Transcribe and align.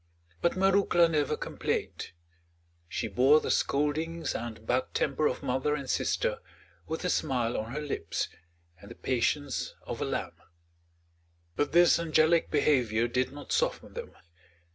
But 0.41 0.53
Marouckla 0.57 1.07
never 1.07 1.37
complained; 1.37 2.11
she 2.89 3.07
bore 3.07 3.39
the 3.39 3.51
scoldings 3.51 4.33
and 4.33 4.65
bad 4.65 4.95
temper 4.95 5.27
of 5.27 5.43
mother 5.43 5.75
and 5.75 5.87
sister 5.87 6.39
with 6.87 7.05
a 7.05 7.09
smile 7.11 7.55
on 7.55 7.71
her 7.73 7.81
lips, 7.81 8.27
and 8.79 8.89
the 8.89 8.95
patience 8.95 9.75
of 9.85 10.01
a 10.01 10.05
lamb. 10.05 10.37
But 11.55 11.71
this 11.71 11.99
angelic 11.99 12.49
behavior 12.49 13.07
did 13.07 13.31
not 13.31 13.51
soften 13.51 13.93
them. 13.93 14.13